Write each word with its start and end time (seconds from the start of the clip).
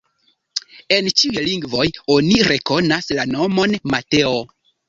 En 0.97 1.09
ĉiuj 1.21 1.43
lingvoj 1.49 1.85
oni 2.15 2.39
rekonas 2.49 3.13
la 3.19 3.29
nomon 3.37 3.81
Mateo. 3.93 4.37